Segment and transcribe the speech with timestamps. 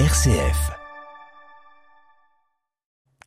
[0.00, 0.72] RCF.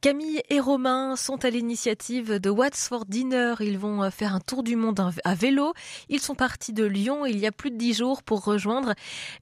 [0.01, 3.53] Camille et Romain sont à l'initiative de What's for Dinner.
[3.61, 5.71] Ils vont euh, faire un tour du monde à vélo.
[6.09, 8.95] Ils sont partis de Lyon il y a plus de dix jours pour rejoindre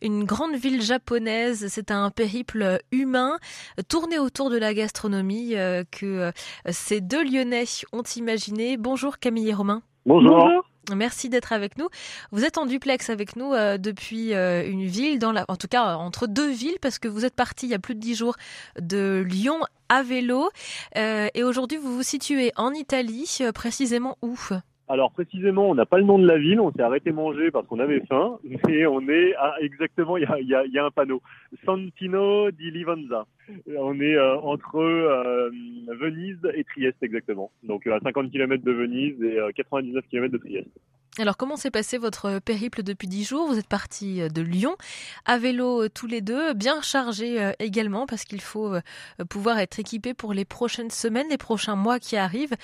[0.04, 1.66] une grande ville japonaise.
[1.68, 3.40] C'est un périple humain
[3.90, 6.32] tourné autour de la gastronomie euh, que euh,
[6.70, 8.78] ces deux Lyonnais ont imaginé.
[8.78, 9.82] Bonjour Camille et Romain.
[10.06, 10.64] Bonjour.
[10.94, 11.88] Merci d'être avec nous.
[12.32, 15.68] Vous êtes en duplex avec nous euh, depuis euh, une ville, dans la, en tout
[15.68, 18.16] cas entre deux villes, parce que vous êtes parti il y a plus de dix
[18.16, 18.36] jours
[18.80, 19.60] de Lyon
[19.90, 20.50] à vélo.
[20.98, 24.38] Euh, et aujourd'hui, vous vous situez en Italie, précisément où?
[24.88, 27.66] Alors précisément, on n'a pas le nom de la ville, on s'est arrêté manger parce
[27.68, 30.86] qu'on avait faim, mais on est à exactement, il y a, y, a, y a,
[30.86, 31.22] un panneau,
[31.66, 33.26] Santino di Livanza.
[33.78, 35.50] On est euh, entre euh,
[36.00, 40.38] Venise et Trieste exactement, donc à 50 km de Venise et 99 euh, km de
[40.38, 40.70] Trieste.
[41.20, 43.48] Alors comment s'est passé votre périple depuis 10 jours?
[43.48, 44.76] Vous êtes parti de Lyon
[45.26, 48.74] à vélo tous les deux, bien chargés également parce qu'il faut
[49.30, 52.56] pouvoir être équipé pour les prochaines semaines, les prochains mois qui arrivent.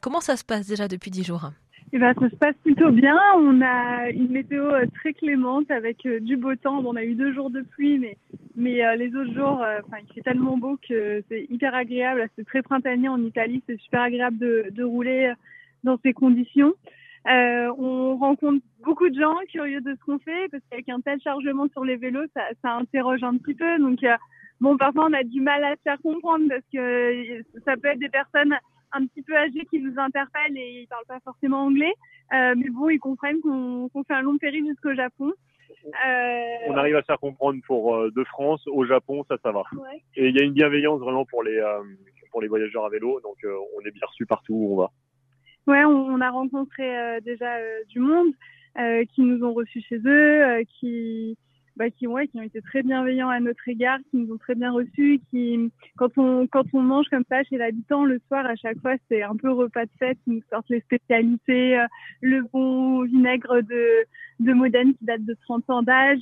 [0.00, 1.50] comment ça se passe déjà depuis 10 jours?
[1.94, 3.18] Eh ben, ça se passe plutôt bien.
[3.36, 6.82] On a une météo euh, très clémente avec euh, du beau temps.
[6.86, 8.16] On a eu deux jours de pluie, mais,
[8.56, 12.26] mais euh, les autres jours, enfin, il fait tellement beau que c'est hyper agréable.
[12.36, 13.62] C'est très printanier en Italie.
[13.66, 15.34] C'est super agréable de rouler
[15.84, 16.72] dans ces conditions.
[17.26, 21.68] On rencontre beaucoup de gens curieux de ce qu'on fait parce qu'avec un tel chargement
[21.68, 23.78] sur les vélos, ça, ça interroge un petit peu.
[23.78, 24.00] Donc,
[24.60, 27.98] bon, parfois, on a du mal à se faire comprendre parce que ça peut être
[28.00, 28.56] des personnes
[28.92, 31.92] un petit peu âgés qui nous interpellent et ils parlent pas forcément anglais.
[32.32, 35.32] Euh, mais bon, ils comprennent qu'on fait un long périple jusqu'au Japon.
[35.86, 36.56] Euh...
[36.68, 39.62] On arrive à se faire comprendre pour euh, de France au Japon, ça, ça va.
[39.72, 40.02] Ouais.
[40.16, 41.82] Et il y a une bienveillance vraiment pour les euh,
[42.30, 44.90] pour les voyageurs à vélo, donc euh, on est bien reçu partout où on va.
[45.66, 47.56] Ouais, on, on a rencontré déjà
[47.88, 48.32] du monde
[49.10, 51.36] qui nous ont reçus chez eux, qui
[51.76, 54.54] bah, qui, ouais, qui ont été très bienveillants à notre égard, qui nous ont très
[54.54, 58.56] bien reçus, qui, quand on, quand on mange comme ça chez l'habitant le soir, à
[58.56, 61.86] chaque fois, c'est un peu repas de fête, ils nous sortent les spécialités, euh,
[62.20, 64.04] le bon vinaigre de,
[64.40, 66.20] de Modène qui date de 30 ans d'âge,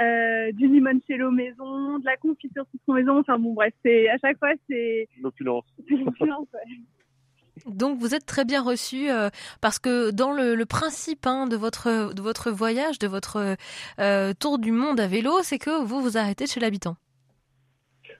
[0.00, 4.38] euh, du limoncello maison, de la confiture son maison, enfin bon, bref, c'est, à chaque
[4.38, 5.08] fois, c'est...
[5.20, 5.64] L'opulence.
[5.88, 6.74] C'est l'opulence, ouais.
[7.66, 12.12] Donc vous êtes très bien reçu euh, parce que dans le, principe hein, de votre
[12.14, 13.56] de votre voyage, de votre
[14.00, 16.96] euh, tour du monde à vélo, c'est que vous vous arrêtez chez l'habitant.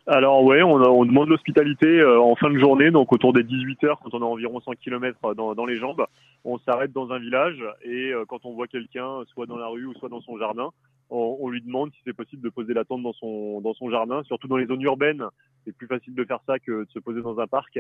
[0.07, 4.01] Alors ouais, on, demande l'hospitalité euh, en fin de journée, donc autour des 18 heures,
[4.03, 6.05] quand on a environ 100 km dans, les jambes,
[6.45, 9.95] on s'arrête dans un village et quand on voit quelqu'un, soit dans la rue ou
[9.95, 10.71] soit dans son jardin,
[11.11, 14.23] on, lui demande si c'est possible de poser la tente dans son dans son jardin,
[14.25, 15.25] surtout dans les zones urbaines.
[15.65, 17.79] C'est plus facile de faire ça que de se poser dans un parc.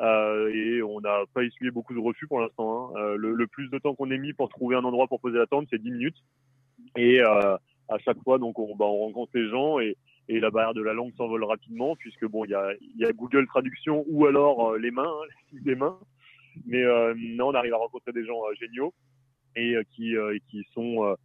[0.00, 2.90] Euh, et on n'a pas essuyé beaucoup de refus pour l'instant.
[2.96, 3.00] Hein.
[3.00, 5.46] Euh, le, plus de temps qu'on ait mis pour trouver un endroit pour poser la
[5.46, 6.16] tente, c'est 10 minutes.
[6.96, 7.56] Et euh,
[7.88, 9.96] à chaque fois, donc on, bah, on rencontre les gens et,
[10.28, 13.48] la barrière de la langue s'envole rapidement puisque bon, il y a, y a Google
[13.48, 15.26] Traduction ou alors les mains, hein,
[15.64, 15.98] les mains.
[16.66, 16.84] Mais
[17.16, 18.94] non, on arrive à rencontrer des gens géniaux
[19.56, 20.14] et qui
[20.48, 21.16] qui sont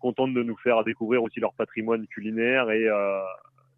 [0.00, 2.88] contents de nous faire découvrir aussi leur patrimoine culinaire et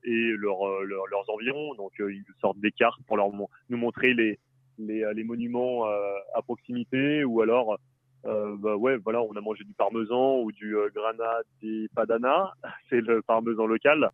[0.04, 1.74] et leur, euh, leur, leurs environs.
[1.74, 4.38] Donc euh, ils sortent des cartes pour leur nous montrer les,
[4.78, 7.78] les, les monuments euh, à proximité ou alors
[8.26, 12.52] euh, bah ouais, voilà, on a mangé du parmesan ou du euh, grana di padana,
[12.90, 14.10] c'est le parmesan local.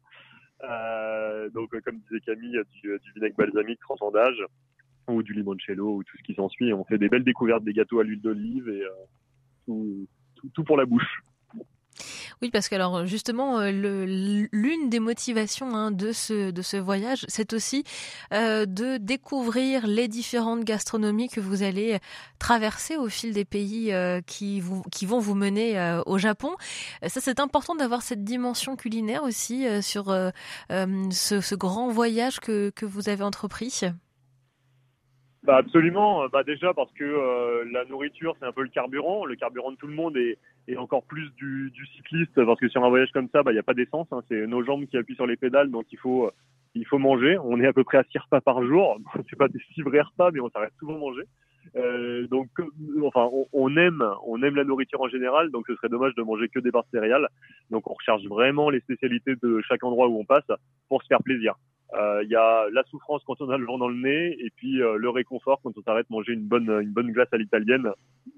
[0.63, 4.45] Euh, donc, comme disait Camille, du, vinaigre balsamique 30 ans d'âge
[5.09, 6.73] ou du limoncello ou tout ce qui s'ensuit.
[6.73, 8.83] On fait des belles découvertes des gâteaux à l'huile d'olive et
[9.67, 10.07] tout,
[10.55, 11.21] tout, pour la bouche.
[12.43, 17.84] Oui, parce que alors justement, euh, l'une des motivations hein, de ce voyage, c'est aussi
[18.33, 21.99] euh, de découvrir les différentes gastronomies que vous allez
[22.39, 26.55] traverser au fil des pays euh, qui vont vous mener au Japon.
[27.06, 30.06] Ça, c'est important d'avoir cette dimension culinaire aussi sur
[30.71, 33.83] ce, grand voyage que que vous avez entrepris.
[35.43, 36.29] Bah absolument.
[36.29, 39.87] Bah déjà parce que la nourriture c'est un peu le carburant, le carburant de tout
[39.87, 43.28] le monde et et encore plus du, du, cycliste parce que sur un voyage comme
[43.32, 45.37] ça, bah, il n'y a pas d'essence, hein, c'est nos jambes qui appuient sur les
[45.37, 46.31] pédales, donc il faut,
[46.76, 47.38] il faut manger.
[47.38, 48.99] On est à peu près à six repas par jour.
[49.31, 51.25] C'est pas des six vrais repas, mais on s'arrête souvent manger.
[51.75, 52.49] Euh, donc,
[53.02, 56.23] enfin, on, on, aime, on aime la nourriture en général, donc ce serait dommage de
[56.23, 57.29] manger que des barres céréales.
[57.70, 60.46] Donc, on recherche vraiment les spécialités de chaque endroit où on passe
[60.88, 61.55] pour se faire plaisir.
[61.94, 64.50] Euh, il y a la souffrance quand on a le vent dans le nez et
[64.56, 67.88] puis euh, le réconfort quand on s'arrête manger une bonne une bonne glace à l'italienne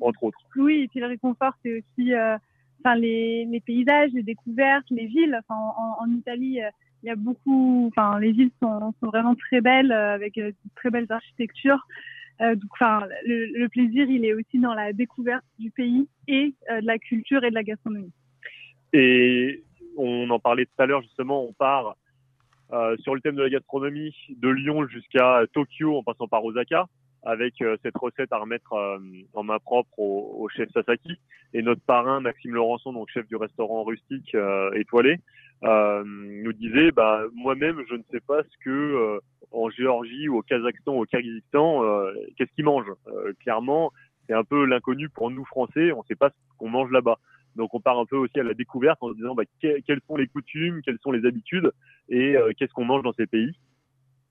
[0.01, 0.39] entre autres.
[0.57, 2.37] Oui, et puis le réconfort c'est aussi euh,
[2.81, 5.39] enfin les, les paysages, les découvertes, les villes.
[5.39, 6.61] Enfin en, en Italie
[7.03, 10.91] il y a beaucoup enfin les villes sont, sont vraiment très belles avec de très
[10.91, 11.87] belles architectures.
[12.41, 16.87] donc enfin le, le, plaisir il est aussi dans la découverte du pays et de
[16.87, 18.13] la culture et de la gastronomie.
[18.93, 19.63] Et
[19.97, 21.97] on en parlait tout à l'heure justement, on part
[23.01, 26.87] sur le thème de la gastronomie, de Lyon jusqu'à Tokyo en passant par Osaka,
[27.23, 28.73] avec cette recette à remettre
[29.35, 31.19] en main propre au, chef Sasaki
[31.55, 34.37] et notre parrain Maxime Laurençon, donc chef du restaurant rustique
[34.75, 35.17] étoilé,
[35.63, 39.21] nous disait bah moi-même je ne sais pas ce que
[39.51, 41.83] en Géorgie ou au Kazakhstan ou au Kyrgyzstan
[42.37, 42.93] qu'est-ce qu'ils mangent.
[43.41, 43.93] clairement,
[44.27, 47.19] c'est un peu l'inconnu pour nous Français, on ne sait pas ce qu'on mange là-bas.
[47.59, 50.17] Donc on part un peu aussi à la découverte en se disant bah, quelles sont
[50.17, 51.73] les coutumes, quelles sont les habitudes
[52.09, 53.51] et euh, qu'est-ce qu'on mange dans ces pays.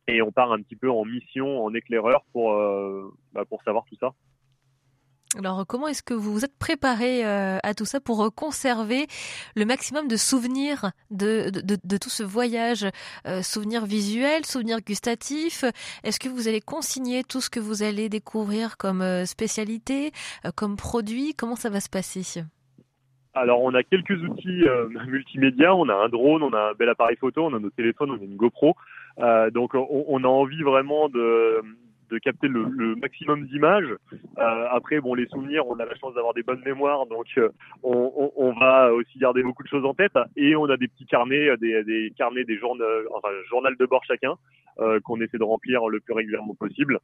[0.07, 3.83] Et on part un petit peu en mission, en éclaireur pour, euh, bah, pour savoir
[3.89, 4.13] tout ça.
[5.37, 9.07] Alors, comment est-ce que vous vous êtes préparé euh, à tout ça pour conserver
[9.57, 12.87] le maximum de souvenirs de, de, tout ce voyage
[13.41, 15.65] Souvenirs visuels, souvenirs gustatifs?
[16.05, 20.13] Est-ce que vous allez consigner tout ce que vous allez découvrir comme spécialité,
[20.55, 21.33] comme produit?
[21.33, 22.45] Comment ça va se passer?
[23.37, 25.73] Alors, on a quelques outils euh, multimédia.
[25.75, 28.19] On a un drone, on a un bel appareil photo, on a nos téléphones, on
[28.19, 28.75] a une GoPro.
[29.19, 31.61] Euh, donc, on, a envie vraiment de,
[32.09, 33.95] de capter le, maximum d'images.
[34.37, 37.49] Euh, après, bon, les souvenirs, on a la chance d'avoir des bonnes mémoires, donc euh,
[37.83, 40.17] on, va aussi garder beaucoup de choses en tête.
[40.35, 42.85] Et on a des petits carnets, des, carnets, des journaux,
[43.49, 44.35] journal de bord chacun,
[44.79, 46.99] euh, qu'on essaie de remplir le plus régulièrement possible,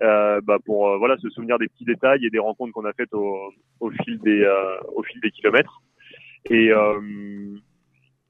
[0.00, 3.52] bah pour voilà se souvenir des petits détails et des rencontres qu'on a faites au,
[3.80, 4.46] au fil des
[4.94, 5.82] au fil des kilomètres.
[6.48, 6.70] Et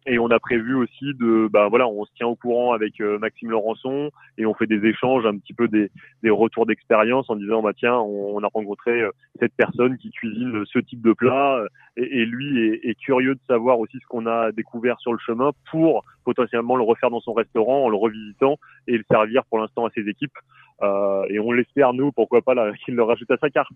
[0.07, 3.19] et on a prévu aussi de, bah voilà, on se tient au courant avec euh,
[3.19, 5.91] Maxime Laurençon et on fait des échanges, un petit peu des,
[6.23, 10.65] des retours d'expérience en disant bah tiens, on, a rencontré euh, cette personne qui cuisine
[10.67, 14.27] ce type de plat euh, et, lui est, est, curieux de savoir aussi ce qu'on
[14.27, 18.57] a découvert sur le chemin pour potentiellement le refaire dans son restaurant en le revisitant
[18.87, 20.37] et le servir pour l'instant à ses équipes.
[20.83, 22.55] Euh, et on l'espère nous, pourquoi pas
[22.85, 23.73] qu'il le rajoute à sa carte.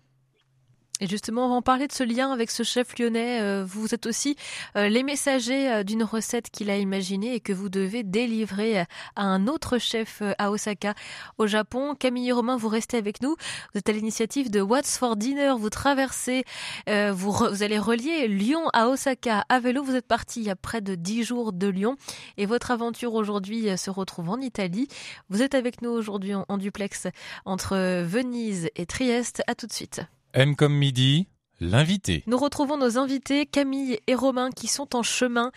[1.00, 3.43] Et justement, on va en parler de ce lien avec ce chef lyonnais.
[3.43, 4.37] Euh, vous êtes aussi
[4.76, 8.87] euh, les messagers euh, d'une recette qu'il a imaginée et que vous devez délivrer à
[9.17, 10.94] un autre chef à Osaka,
[11.37, 11.96] au Japon.
[11.96, 13.35] Camille Romain, vous restez avec nous.
[13.73, 15.55] Vous êtes à l'initiative de What's for Dinner.
[15.58, 16.44] Vous traversez,
[16.87, 19.82] vous, allez relier Lyon à Osaka à vélo.
[19.82, 21.97] Vous êtes parti il y a près de dix jours de Lyon
[22.37, 24.87] et votre aventure aujourd'hui se retrouve en Italie.
[25.29, 27.08] Vous êtes avec nous aujourd'hui en, en duplex
[27.44, 29.43] entre Venise et Trieste.
[29.49, 30.02] À tout de suite.
[30.35, 31.29] M comme midi,
[31.61, 32.25] l'invité.
[32.27, 35.53] Nous retrouvons nos invités Camille et Romain qui sont en chemin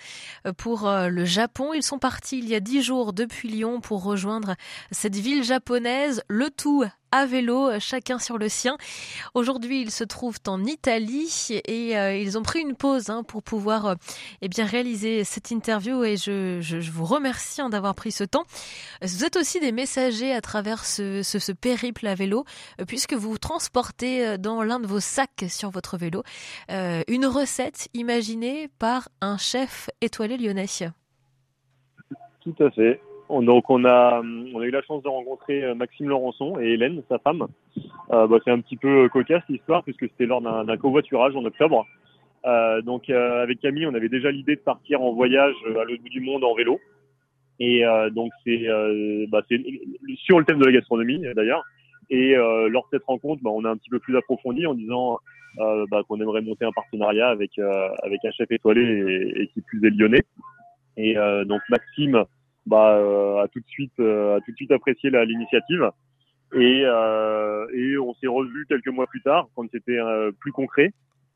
[0.46, 1.74] euh, pour euh, le Japon.
[1.74, 4.56] Ils sont partis il y a dix jours depuis Lyon pour rejoindre
[4.92, 8.77] cette ville japonaise, le tout à vélo, chacun sur le sien.
[9.33, 13.44] Aujourd'hui, ils se trouvent en Italie et euh, ils ont pris une pause hein, pour
[13.44, 13.95] pouvoir euh,
[14.42, 18.44] eh bien réaliser cette interview et je, vous remercie hein, d'avoir pris ce temps.
[19.01, 22.45] Vous êtes aussi des messagers à travers ce, ce, périple à vélo
[22.81, 26.24] euh, puisque vous transportez dans l'un de vos sacs sur votre vélo
[26.69, 30.68] une recette imaginée par un chef étoilé lyonnais.
[32.42, 33.00] Tout à fait.
[33.30, 37.04] Donc on a, on a eu la chance de rencontrer euh, Maxime Laurençon et Hélène,
[37.10, 37.48] sa femme.
[38.12, 41.44] Euh, bah, c'est un petit peu euh, cocasse l'histoire puisque c'était lors d'un covoiturage en
[41.44, 41.86] octobre.
[42.46, 46.02] Euh, donc euh, avec Camille, on avait déjà l'idée de partir en voyage à l'autre
[46.02, 46.80] bout du monde en vélo.
[47.60, 48.68] Et donc c'est
[49.30, 49.42] bah,
[50.16, 51.64] sur le thème de la gastronomie d'ailleurs.
[52.12, 55.18] Et lors de cette rencontre, bah, on a un petit peu plus approfondi en disant
[55.58, 59.86] bah, qu'on aimerait monter un partenariat avec avec un chef étoilé et, et qui plus
[59.88, 60.22] est lyonnais.
[60.98, 61.16] Et
[61.46, 62.26] donc Maxime
[62.68, 65.90] bah, euh, a tout de suite euh, a tout de suite apprécié l'initiative.
[66.54, 69.97] Et, euh, et on s'est revu quelques mois plus tard quand c'était
[70.40, 70.94] plus concret.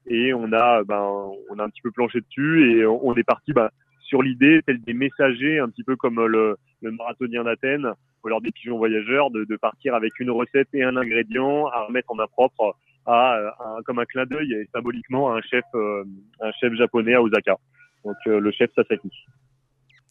[0.07, 1.01] Et on a ben
[1.49, 3.71] on a un petit peu planché dessus et on, est parti bah,
[4.01, 7.91] sur l'idée tel des messagers un petit peu comme le, le marathonien d'Athènes
[8.23, 11.83] ou alors des pigeons voyageurs de, de, partir avec une recette et un ingrédient à
[11.83, 16.73] remettre en main propre à, comme un clin d'œil symboliquement à un chef un chef
[16.73, 17.57] japonais à Osaka.
[18.03, 19.11] Donc le chef Sasaki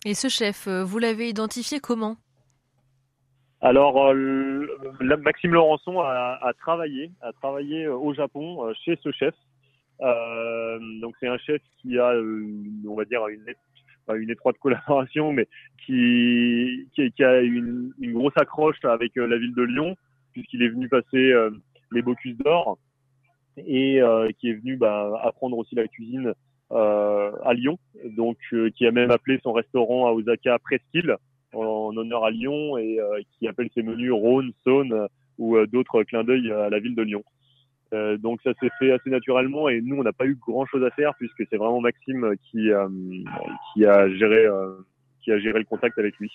[0.07, 2.17] et ce chef, euh, vous l'avez identifié comment?
[3.61, 4.67] Alors, euh,
[5.01, 9.35] Maxime Laurençon a, travaillé, a travaillé euh, au Japon chez ce chef.
[10.01, 13.45] Donc, c'est un chef qui a, on va dire, une,
[14.07, 15.47] pas une étroite collaboration, mais
[15.85, 16.87] qui,
[17.21, 19.95] a une, grosse accroche avec la ville de Lyon,
[20.33, 21.35] puisqu'il est venu passer
[21.93, 22.79] les Bocuse d'Or
[23.59, 24.01] et
[24.39, 26.33] qui est venu bah, apprendre aussi la cuisine
[26.71, 31.17] à Lyon, donc euh, qui a même appelé son restaurant à Osaka Presqu'île
[31.53, 35.09] en, honneur à Lyon et euh, qui appelle ses menus Rhône, Saône
[35.39, 37.25] ou d'autres clins d'œil à la ville de Lyon.
[37.93, 40.85] Euh, donc ça s'est fait assez naturellement et nous on n'a pas eu grand chose
[40.85, 42.89] à faire puisque c'est vraiment Maxime qui euh,
[43.85, 44.77] a géré euh,
[45.23, 46.31] qui a géré le contact avec lui.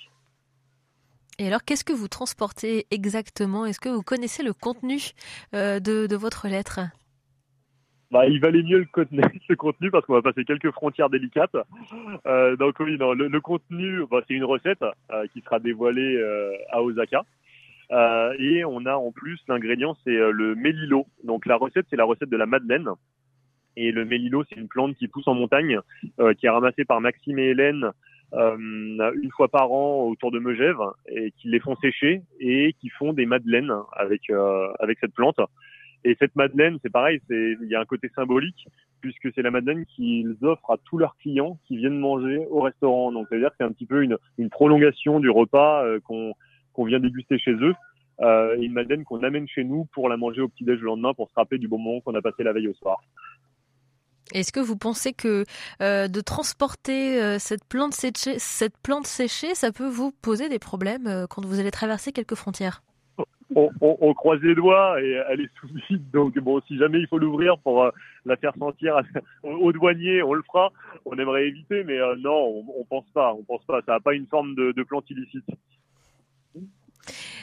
[1.40, 3.66] Et alors qu'est-ce que vous transportez exactement?
[3.66, 5.00] Est-ce que vous connaissez le contenu
[5.54, 6.80] de votre lettre?
[8.16, 11.58] Bah, il valait mieux le contenu, ce contenu parce qu'on va passer quelques frontières délicates.
[12.26, 17.24] Euh, donc le, contenu, bah, c'est une recette euh, qui sera dévoilée euh, à Osaka.
[18.40, 21.08] Et on a en plus l'ingrédient, c'est le mélilo.
[21.26, 22.88] Donc la recette, c'est la recette de la madeleine.
[23.76, 25.82] Et le mélilo, c'est une plante qui pousse en montagne,
[26.40, 27.92] qui est ramassée par Maxime et Hélène
[28.34, 30.80] une fois par an autour de Megève
[31.10, 34.32] et qui les font sécher et qui font des madeleines avec
[35.02, 35.42] cette plante.
[36.06, 38.68] Et cette Madeleine, c'est pareil, c'est il y a un côté symbolique
[39.02, 43.12] puisque c'est la Madeleine qu'ils offrent à tous leurs clients qui viennent manger au restaurant.
[43.12, 47.40] Donc c'est-à-dire que c'est un petit peu une, prolongation du repas euh, qu'on vient déguster
[47.40, 47.74] chez eux.
[48.22, 51.30] Euh, une Madeleine qu'on amène chez nous pour la manger au petit-déj le lendemain pour
[51.30, 52.98] se rappeler du bon moment qu'on a passé la veille au soir.
[54.32, 55.44] Est-ce que vous pensez que
[55.82, 60.60] euh, de transporter euh, cette plante séchée, cette plante séchée, ça peut vous poser des
[60.60, 62.82] problèmes quand vous allez traverser quelques frontières?
[63.54, 66.10] On, croise les doigts et elle est sous vide.
[66.12, 67.92] Donc bon, si jamais il faut l'ouvrir pour euh,
[68.26, 69.00] la faire sentir
[69.44, 70.72] au douanier, on le fera.
[71.06, 73.36] On aimerait éviter, mais euh, non, on, on, pense pas.
[73.68, 75.46] Ça n'a pas une forme de, plante illicite.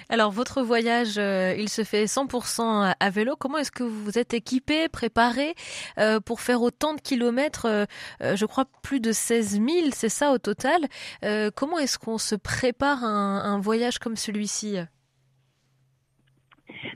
[0.08, 3.36] Alors votre voyage, euh, il se fait 100% à vélo.
[3.38, 5.54] Comment est-ce que vous êtes équipé, préparé
[6.26, 7.86] pour faire autant de kilomètres
[8.20, 10.80] Je crois plus de 16 000, c'est ça au total.
[11.54, 14.78] comment est-ce qu'on se prépare un, un voyage comme celui-ci?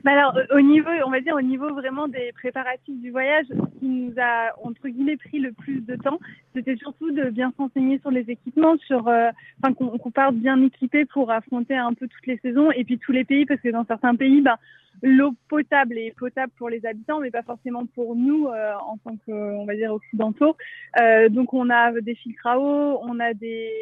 [0.07, 3.79] Bah alors, au niveau, on va dire au niveau vraiment des préparatifs du voyage, ce
[3.79, 6.17] qui nous a entre guillemets pris le plus de temps,
[6.55, 11.03] c'était surtout de bien s'enseigner sur les équipements, sur, euh, enfin qu'on parte bien équipé
[11.03, 13.83] pour affronter un peu toutes les saisons et puis tous les pays, parce que dans
[13.83, 14.57] certains pays, bah,
[15.03, 19.17] l'eau potable est potable pour les habitants, mais pas forcément pour nous euh, en tant
[19.17, 20.55] que, on va dire, occidentaux.
[21.01, 23.73] Euh, donc on a des filtres à eau, on a des,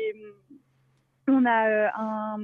[1.27, 2.37] on a euh, un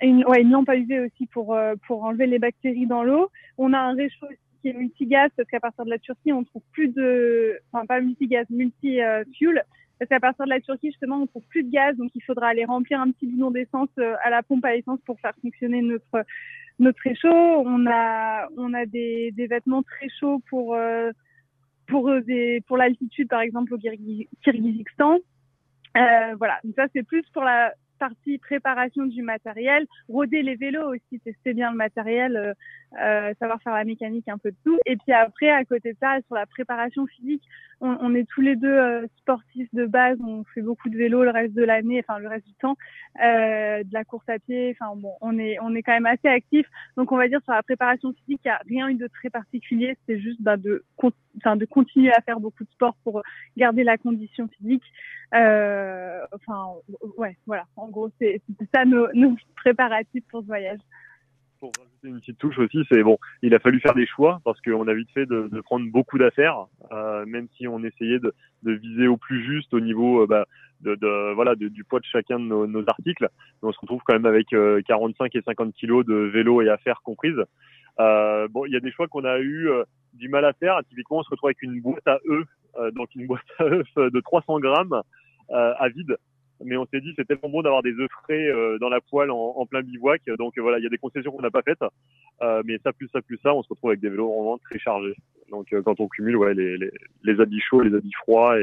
[0.00, 3.30] une, ouais, une lampe à UV aussi pour, euh, pour enlever les bactéries dans l'eau.
[3.58, 4.26] On a un réchaud
[4.60, 8.00] qui est multigaz parce qu'à partir de la Turquie, on trouve plus de, enfin pas
[8.00, 9.64] multigaz, multi-fuel.
[9.98, 12.48] Parce qu'à partir de la Turquie, justement, on trouve plus de gaz, donc il faudra
[12.48, 15.80] aller remplir un petit bidon d'essence euh, à la pompe à essence pour faire fonctionner
[15.82, 16.24] notre
[16.78, 17.28] notre réchaud.
[17.28, 21.12] On a on a des, des vêtements très chauds pour euh,
[21.86, 22.10] pour
[22.66, 25.18] pour l'altitude, par exemple au Kyrgyzstan.
[25.96, 27.72] Euh, voilà, donc ça c'est plus pour la
[28.02, 32.52] partie préparation du matériel, roder les vélos aussi, tester bien le matériel, euh,
[33.00, 34.76] euh, savoir faire la mécanique, un peu de tout.
[34.86, 37.44] Et puis après, à côté de ça, sur la préparation physique,
[37.80, 41.30] on, est tous les deux euh, sportifs de base, on fait beaucoup de vélo le
[41.30, 42.76] reste de l'année, enfin le reste du temps,
[43.16, 46.68] de la course à pied, enfin bon, on est on est quand même assez actifs.
[46.96, 49.30] Donc on va dire sur la préparation physique, il n'y a rien eu de très
[49.30, 50.84] particulier, c'est juste bah, de
[51.70, 53.20] continuer à faire beaucoup de sport pour
[53.56, 54.84] garder la condition physique.
[55.32, 56.74] Enfin
[57.16, 57.64] ouais, voilà.
[57.92, 58.42] Gros, c'est
[58.74, 60.80] ça nos, préparatifs pour ce voyage
[61.62, 64.60] pour rajouter une petite touche aussi, c'est bon, il a fallu faire des choix parce
[64.62, 68.34] qu'on a vite fait de, prendre beaucoup d'affaires, euh, même si on essayait de,
[68.64, 70.44] viser au plus juste au niveau euh, bah,
[70.80, 73.28] de, voilà du poids de chacun de nos, articles.
[73.62, 77.00] on se retrouve quand même avec 45 euh, et 50 kilos de vélo et affaires
[77.04, 77.44] comprises.
[77.96, 79.68] Bon, il y a des choix qu'on a eu
[80.14, 80.80] du mal à faire.
[80.88, 84.20] Typiquement, on se retrouve avec une boîte à œufs, donc une boîte à œufs de
[84.20, 85.00] 300 grammes
[85.48, 86.16] à vide
[86.64, 89.30] mais on s'est dit c'est tellement bon d'avoir des œufs frais euh, dans la poêle
[89.30, 90.22] en, plein bivouac.
[90.38, 91.82] Donc voilà, il y a des concessions qu'on n'a pas faites,
[92.42, 94.78] euh, mais ça plus ça plus ça, on se retrouve avec des vélos vraiment très
[94.78, 95.14] chargés.
[95.50, 96.38] Donc euh, quand on cumule
[97.22, 98.58] les, habits chauds, les habits froids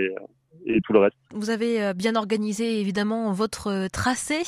[0.65, 1.15] et tout le reste.
[1.31, 4.41] Vous avez bien organisé évidemment votre tracé.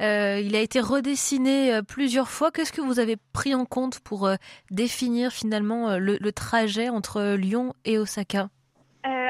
[0.00, 2.50] Euh, il a été redessiné plusieurs fois.
[2.50, 4.30] Qu'est-ce que vous avez pris en compte pour
[4.70, 8.48] définir finalement le, le trajet entre Lyon et Osaka?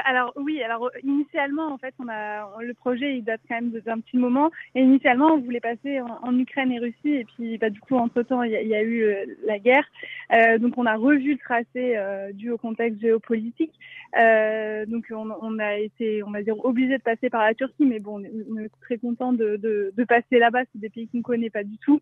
[0.09, 3.99] Alors oui, alors initialement en fait on a le projet il date quand même d'un
[3.99, 4.49] petit moment.
[4.73, 7.13] Et initialement on voulait passer en, Ukraine et Russie.
[7.13, 9.85] Et puis bah, du coup entre temps il y, a, eu euh, la guerre.
[10.33, 13.73] Euh, donc on a revu le tracé euh, dû au contexte géopolitique.
[14.15, 17.85] Donc on, a été on va dire obligé de passer par la Turquie.
[17.85, 20.63] Mais bon on est, très content de, de, de passer là-bas.
[20.71, 22.01] C'est des pays qu'on connaît pas du tout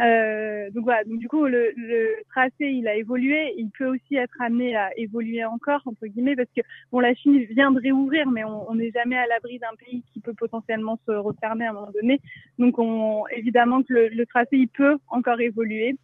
[0.00, 4.16] euh, donc voilà, donc du coup le, le, tracé il a évolué, il peut aussi
[4.16, 6.60] être amené à évoluer encore entre guillemets parce que
[6.92, 10.20] bon la Chine vient de réouvrir mais on n'est jamais à l'abri d'un pays qui
[10.20, 12.20] peut potentiellement se refermer à un moment donné.
[12.58, 15.96] Donc on, évidemment que le, le tracé il peut encore évoluer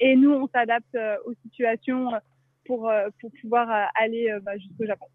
[0.00, 2.10] et nous on s'adapte euh, aux situations
[2.66, 5.06] pour euh, pour pouvoir euh, aller bah, jusqu'au Japon.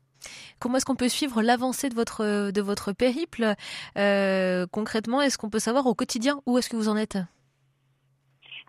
[0.60, 3.56] Comment est-ce qu'on peut suivre l'avancée de votre de votre périple?
[3.98, 7.18] Euh, concrètement Est-ce qu'on peut savoir au quotidien où est-ce que vous en êtes?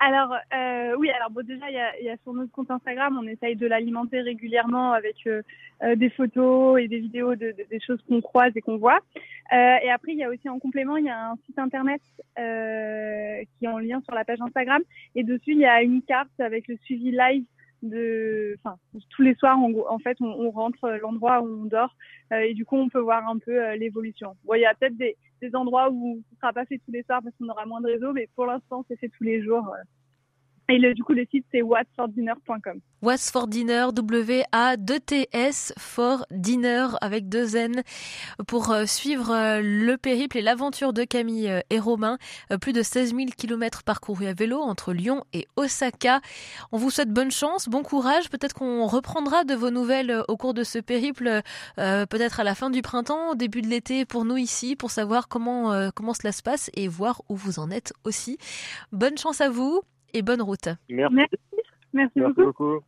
[0.02, 3.18] Alors euh, oui, alors bon déjà il y a, y a, sur notre compte Instagram,
[3.22, 5.42] on essaye de l'alimenter régulièrement avec euh,
[5.82, 9.00] euh, des photos et des vidéos de, de, des choses qu'on croise et qu'on voit.
[9.52, 12.00] Euh, et après il y a aussi en complément il y a un site internet
[12.38, 14.80] euh, qui est en lien sur la page Instagram
[15.14, 17.44] et dessus il y a une carte avec le suivi live
[17.82, 18.76] de, enfin,
[19.08, 21.96] tous les soirs, en fait, on, rentre l'endroit où on dort
[22.30, 24.36] et du coup, on peut voir un peu l'évolution.
[24.44, 27.02] Bon, il y a peut-être des, des endroits où ce sera pas fait tous les
[27.02, 29.66] soirs parce qu'on aura moins de réseau, mais pour l'instant, c'est fait tous les jours.
[30.72, 32.78] Et du coup, le site, c'est what'sfordinner.com.
[33.02, 33.32] What's
[33.92, 34.22] W-A-2-T-S,
[35.76, 37.82] for Dinner avec deux N,
[38.46, 42.18] pour euh, suivre euh, le périple et l'aventure de Camille euh, et Romain.
[42.60, 46.20] Plus de 16 000 kilomètres parcourus à vélo entre Lyon et Osaka.
[46.70, 48.30] On vous souhaite bonne chance, bon courage.
[48.30, 51.42] Peut-être qu'on reprendra de vos nouvelles au cours de ce périple,
[51.76, 55.26] peut-être à la fin du printemps, au début de l'été pour nous ici, pour savoir
[55.26, 58.38] comment, comment cela se passe et voir où vous en êtes aussi.
[58.92, 59.82] Bonne chance à vous
[60.14, 60.68] et bonne route.
[60.88, 61.14] Merci.
[61.92, 62.80] Merci, Merci beaucoup.